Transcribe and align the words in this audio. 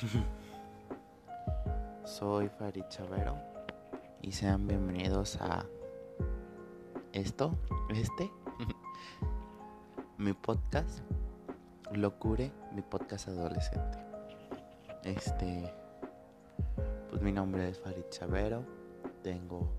Soy 2.04 2.48
Farid 2.48 2.84
Chavero 2.88 3.36
y 4.22 4.32
sean 4.32 4.66
bienvenidos 4.66 5.36
a 5.42 5.66
esto, 7.12 7.58
este, 7.90 8.30
mi 10.18 10.32
podcast, 10.32 11.00
Locure, 11.92 12.50
mi 12.72 12.80
podcast 12.80 13.28
adolescente. 13.28 13.98
Este, 15.04 15.70
pues 17.10 17.20
mi 17.20 17.32
nombre 17.32 17.68
es 17.68 17.78
Farid 17.78 18.08
Chavero, 18.08 18.64
tengo 19.22 19.70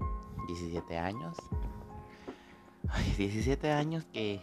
17 0.47 0.99
años. 0.99 1.35
Ay, 2.89 3.11
17 3.17 3.71
años 3.71 4.05
que 4.13 4.39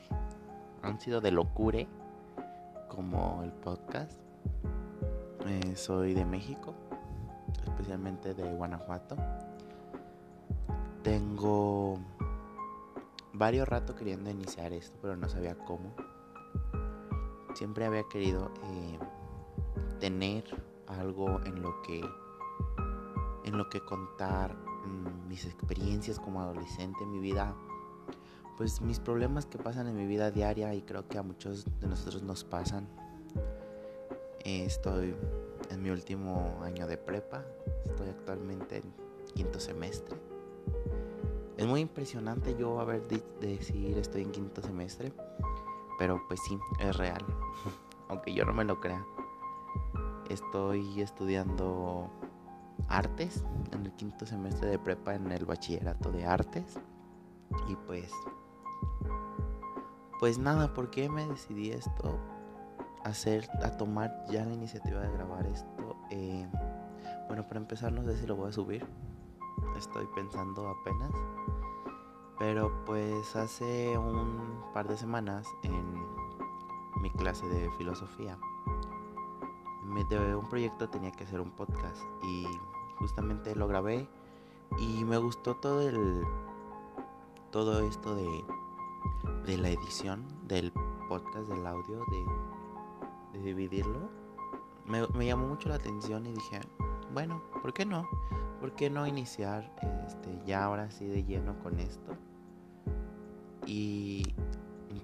han 0.82 0.98
sido 0.98 1.20
de 1.20 1.30
locure, 1.30 1.86
como 2.88 3.44
el 3.44 3.52
podcast. 3.52 4.27
Eh, 5.48 5.76
soy 5.76 6.12
de 6.12 6.26
México, 6.26 6.74
especialmente 7.64 8.34
de 8.34 8.52
Guanajuato. 8.52 9.16
Tengo 11.02 11.98
varios 13.32 13.66
ratos 13.66 13.96
queriendo 13.96 14.28
iniciar 14.28 14.74
esto, 14.74 14.98
pero 15.00 15.16
no 15.16 15.26
sabía 15.26 15.56
cómo. 15.56 15.94
Siempre 17.54 17.86
había 17.86 18.02
querido 18.10 18.52
eh, 18.64 18.98
tener 20.00 20.44
algo 20.86 21.40
en 21.46 21.62
lo 21.62 21.80
que 21.80 22.02
en 23.44 23.56
lo 23.56 23.70
que 23.70 23.80
contar 23.80 24.54
mm, 24.54 25.28
mis 25.28 25.46
experiencias 25.46 26.20
como 26.20 26.42
adolescente, 26.42 27.06
mi 27.06 27.20
vida, 27.20 27.54
pues 28.58 28.82
mis 28.82 29.00
problemas 29.00 29.46
que 29.46 29.56
pasan 29.56 29.86
en 29.86 29.96
mi 29.96 30.06
vida 30.06 30.30
diaria 30.30 30.74
y 30.74 30.82
creo 30.82 31.08
que 31.08 31.16
a 31.16 31.22
muchos 31.22 31.64
de 31.80 31.88
nosotros 31.88 32.22
nos 32.22 32.44
pasan. 32.44 32.86
Eh, 34.48 34.64
estoy 34.64 35.14
en 35.68 35.82
mi 35.82 35.90
último 35.90 36.58
año 36.62 36.86
de 36.86 36.96
prepa, 36.96 37.44
estoy 37.84 38.08
actualmente 38.08 38.78
en 38.78 38.94
quinto 39.34 39.60
semestre. 39.60 40.16
Es 41.58 41.66
muy 41.66 41.80
impresionante 41.80 42.56
yo 42.58 42.80
haber 42.80 43.06
de 43.08 43.22
decir 43.42 43.98
estoy 43.98 44.22
en 44.22 44.30
quinto 44.30 44.62
semestre, 44.62 45.12
pero 45.98 46.22
pues 46.28 46.40
sí, 46.48 46.58
es 46.80 46.96
real, 46.96 47.22
aunque 48.08 48.32
yo 48.32 48.46
no 48.46 48.54
me 48.54 48.64
lo 48.64 48.80
crea. 48.80 49.04
Estoy 50.30 51.02
estudiando 51.02 52.08
artes 52.88 53.44
en 53.72 53.84
el 53.84 53.92
quinto 53.96 54.24
semestre 54.24 54.70
de 54.70 54.78
prepa 54.78 55.14
en 55.14 55.30
el 55.30 55.44
bachillerato 55.44 56.10
de 56.10 56.24
artes 56.24 56.80
y 57.68 57.76
pues 57.86 58.10
pues 60.18 60.38
nada, 60.38 60.72
¿por 60.72 60.88
qué 60.88 61.10
me 61.10 61.26
decidí 61.26 61.70
esto? 61.70 62.37
Hacer, 63.08 63.48
a 63.62 63.70
tomar 63.76 64.24
ya 64.28 64.44
la 64.44 64.52
iniciativa 64.52 65.00
de 65.00 65.10
grabar 65.10 65.46
esto. 65.46 65.96
Eh, 66.10 66.46
bueno, 67.26 67.46
para 67.46 67.58
empezar 67.58 67.90
no 67.92 68.02
sé 68.04 68.18
si 68.18 68.26
lo 68.26 68.36
voy 68.36 68.50
a 68.50 68.52
subir. 68.52 68.86
Estoy 69.76 70.06
pensando 70.14 70.68
apenas. 70.68 71.10
Pero 72.38 72.84
pues 72.84 73.34
hace 73.34 73.96
un 73.96 74.62
par 74.74 74.86
de 74.88 74.96
semanas 74.96 75.46
en 75.62 75.94
mi 77.00 77.10
clase 77.10 77.46
de 77.46 77.70
filosofía 77.72 78.38
de 80.06 80.36
un 80.36 80.48
proyecto 80.48 80.88
tenía 80.88 81.10
que 81.10 81.24
hacer 81.24 81.40
un 81.40 81.50
podcast 81.50 82.02
y 82.22 82.46
justamente 82.98 83.54
lo 83.56 83.66
grabé 83.66 84.08
y 84.78 85.04
me 85.04 85.16
gustó 85.18 85.56
todo 85.56 85.82
el 85.82 86.24
todo 87.50 87.80
esto 87.80 88.14
de, 88.14 88.44
de 89.44 89.58
la 89.58 89.70
edición 89.70 90.24
del 90.46 90.72
podcast 91.08 91.48
del 91.48 91.66
audio 91.66 92.04
de, 92.10 92.24
de 93.32 93.38
dividirlo 93.40 94.10
me, 94.86 95.26
llamó 95.26 95.48
mucho 95.48 95.68
la 95.68 95.76
atención 95.76 96.26
y 96.26 96.32
dije 96.32 96.60
bueno 97.12 97.42
por 97.62 97.72
qué 97.72 97.84
no 97.84 98.08
por 98.60 98.74
qué 98.74 98.90
no 98.90 99.06
iniciar 99.06 99.72
este 100.06 100.38
ya 100.46 100.64
ahora 100.64 100.90
sí 100.90 101.06
de 101.06 101.24
lleno 101.24 101.58
con 101.60 101.78
esto 101.78 102.16
y 103.66 104.22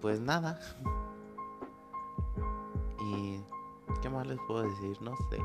pues 0.01 0.21
nada. 0.21 0.61
Y 3.07 3.39
qué 4.01 4.09
más 4.09 4.27
les 4.27 4.39
puedo 4.47 4.63
decir 4.63 5.01
no 5.03 5.15
sé. 5.29 5.39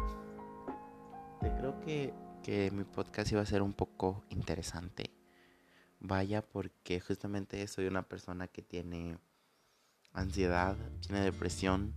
Creo 1.58 1.80
que 1.82 2.14
que 2.44 2.72
mi 2.72 2.84
podcast 2.84 3.32
iba 3.32 3.42
a 3.42 3.46
ser 3.46 3.62
un 3.62 3.74
poco 3.74 4.24
interesante. 4.30 5.12
Vaya 6.00 6.42
porque 6.42 7.00
justamente 7.02 7.66
soy 7.68 7.88
una 7.88 8.04
persona 8.04 8.48
que 8.48 8.62
tiene 8.62 9.18
ansiedad, 10.14 10.78
tiene 11.02 11.22
depresión, 11.22 11.94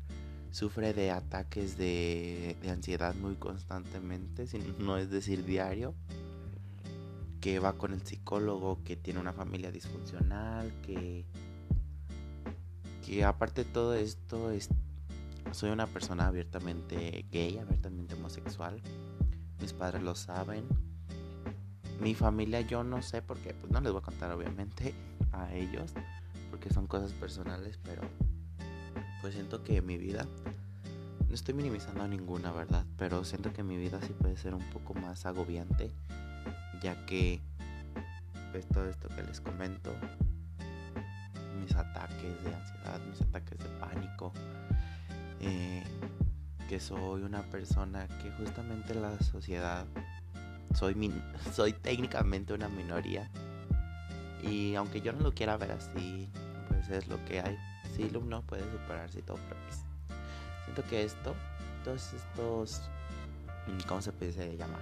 sufre 0.53 0.95
de 0.95 1.11
ataques 1.11 1.77
de, 1.77 2.57
de 2.63 2.71
ansiedad 2.71 3.15
muy 3.17 3.35
constantemente, 3.35 4.47
si 4.47 4.59
no 4.79 4.97
es 4.97 5.11
decir 5.11 5.45
diario, 5.45 5.95
que 7.41 7.59
va 7.59 7.73
con 7.73 7.93
el 7.93 8.03
psicólogo, 8.07 8.85
que 8.85 8.97
tiene 8.97 9.19
una 9.19 9.33
familia 9.33 9.73
disfuncional, 9.73 10.73
que, 10.83 11.25
que 13.05 13.25
aparte 13.25 13.65
de 13.65 13.71
todo 13.71 13.95
esto 13.95 14.53
es, 14.53 14.69
soy 15.51 15.71
una 15.71 15.89
persona 15.89 16.29
abiertamente 16.29 17.27
gay, 17.33 17.59
abiertamente 17.59 18.15
homosexual 18.15 18.81
mis 19.63 19.73
padres 19.73 20.03
lo 20.03 20.15
saben. 20.15 20.67
Mi 22.01 22.15
familia 22.15 22.61
yo 22.63 22.83
no 22.83 23.01
sé 23.01 23.23
porque 23.23 23.55
pues 23.55 23.73
no 23.73 23.81
les 23.81 23.93
voy 23.93 24.01
a 24.01 24.05
contar 24.05 24.33
obviamente 24.33 24.93
a 25.31 25.55
ellos 25.55 25.95
porque 26.51 26.69
son 26.71 26.89
cosas 26.89 27.13
personales, 27.13 27.79
pero 27.85 28.03
pues 29.23 29.35
siento 29.35 29.63
que 29.63 29.81
mi 29.81 29.97
vida 29.97 30.27
no 31.29 31.35
estoy 31.35 31.55
minimizando 31.55 32.07
ninguna, 32.07 32.51
¿verdad? 32.53 32.85
Pero 32.99 33.25
siento 33.25 33.53
que 33.53 33.63
mi 33.63 33.79
vida 33.79 34.01
sí 34.03 34.13
puede 34.13 34.37
ser 34.37 34.53
un 34.53 34.69
poco 34.71 34.93
más 34.95 35.25
agobiante, 35.25 35.93
ya 36.83 37.07
que 37.07 37.41
pues 38.51 38.69
todo 38.69 38.91
esto 38.91 39.09
que 39.09 39.23
les 39.23 39.41
comento, 39.41 39.95
mis 41.59 41.75
ataques 41.75 42.45
de 42.45 42.55
ansiedad, 42.55 43.01
mis 43.09 43.23
ataques 43.23 43.59
de 43.59 43.69
pánico, 43.81 44.33
eh, 45.41 45.85
que 46.69 46.81
soy 46.81 47.23
una 47.23 47.43
persona 47.43 48.09
que 48.09 48.31
justamente 48.33 48.95
la 48.95 49.19
sociedad 49.21 49.87
soy 50.75 51.13
soy 51.55 51.73
técnicamente 51.73 52.53
una 52.53 52.69
minoría 52.69 53.31
y 54.43 54.75
aunque 54.75 55.01
yo 55.01 55.13
no 55.13 55.21
lo 55.21 55.33
quiera 55.33 55.57
ver 55.57 55.73
así 55.73 56.29
pues 56.69 56.89
es 56.89 57.09
lo 57.09 57.23
que 57.25 57.41
hay 57.41 57.57
sí 57.95 58.11
uno 58.15 58.43
puede 58.43 58.63
superarse 58.71 59.21
y 59.21 59.23
todo 59.23 59.39
pero 59.49 59.61
pues, 59.67 59.81
siento 60.65 60.85
que 60.89 61.05
esto 61.05 61.35
todos 61.85 62.13
estos 62.13 62.83
cómo 63.87 64.03
se 64.03 64.13
puede 64.13 64.57
llamar 64.57 64.81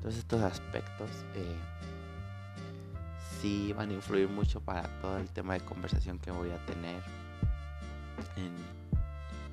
todos 0.00 0.16
estos 0.16 0.42
aspectos 0.42 1.10
eh, 1.34 1.56
sí 3.40 3.72
van 3.72 3.90
a 3.90 3.94
influir 3.94 4.28
mucho 4.28 4.60
para 4.60 4.82
todo 5.00 5.18
el 5.18 5.28
tema 5.28 5.54
de 5.54 5.60
conversación 5.60 6.18
que 6.18 6.30
voy 6.30 6.50
a 6.50 6.66
tener 6.66 7.02
en 8.36 8.52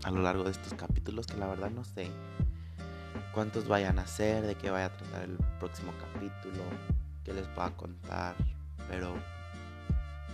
a 0.04 0.12
lo 0.12 0.22
largo 0.22 0.44
de 0.44 0.52
estos 0.52 0.74
capítulos 0.74 1.28
que 1.28 1.38
la 1.38 1.48
verdad 1.48 1.70
no 1.70 1.84
sé 1.84 2.10
cuántos 3.34 3.68
vayan 3.68 4.00
a 4.00 4.08
ser, 4.08 4.46
de 4.46 4.56
qué 4.56 4.70
vaya 4.70 4.88
a 4.88 4.90
tratar 4.90 5.24
el 5.24 5.38
próximo 5.60 5.94
capítulo, 6.00 6.64
qué 7.24 7.34
les 7.34 7.48
pueda 7.48 7.72
contar, 7.72 8.36
pero 8.90 9.14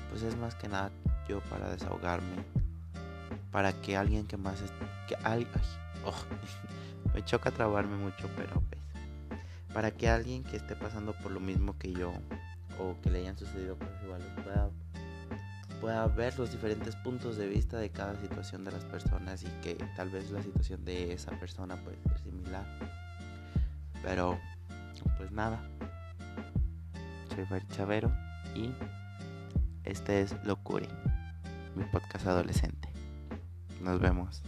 pues 0.10 0.24
es 0.24 0.36
más 0.38 0.56
que 0.56 0.68
nada 0.68 0.92
yo 1.28 1.42
para 1.42 1.70
desahogarme, 1.70 2.44
para 3.52 3.74
que 3.74 3.98
alguien 3.98 4.28
que 4.28 4.38
más 4.38 4.62
que 5.08 5.16
alguien, 5.24 5.50
oh, 6.06 6.14
me 7.14 7.24
choca 7.24 7.52
trabarme 7.52 7.98
mucho, 7.98 8.30
pero 8.36 8.62
pues 8.70 8.82
para 9.74 9.92
que 9.92 10.10
alguien 10.10 10.44
que 10.44 10.58
esté 10.58 10.76
pasando 10.76 11.14
por 11.14 11.32
lo 11.32 11.40
mismo 11.40 11.78
que 11.78 11.92
yo 11.92 12.12
o 12.80 12.96
que 13.02 13.12
le 13.12 13.20
hayan 13.20 13.38
sucedido 13.38 13.78
cosas 13.78 14.04
iguales 14.04 14.28
pueda 14.44 14.70
pueda 15.80 16.08
ver 16.08 16.38
los 16.40 16.52
diferentes 16.52 16.96
puntos 16.96 17.38
de 17.38 17.48
vista 17.48 17.78
de 17.78 17.90
cada 17.90 18.20
situación 18.20 18.64
de 18.64 18.72
las 18.72 18.84
personas 18.86 19.44
y 19.44 19.48
que 19.62 19.76
tal 19.96 20.10
vez 20.10 20.32
la 20.32 20.42
situación 20.42 20.84
de 20.84 21.14
esa 21.14 21.32
persona 21.40 21.76
puede 21.76 21.98
ser 22.02 22.18
similar. 22.20 22.66
Pero, 24.02 24.40
pues 25.18 25.32
nada. 25.32 25.62
Soy 27.36 27.46
Fer 27.46 27.68
Chavero 27.68 28.12
y 28.56 28.72
este 29.84 30.22
es 30.22 30.36
Locure, 30.44 30.88
mi 31.78 31.86
podcast 31.86 32.26
adolescente. 32.26 32.90
Nos 33.82 34.00
vemos. 34.00 34.42